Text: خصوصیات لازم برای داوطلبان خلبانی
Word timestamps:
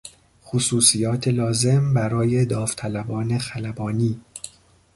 خصوصیات 0.43 1.27
لازم 1.27 1.93
برای 1.93 2.45
داوطلبان 2.45 3.37
خلبانی 3.37 4.21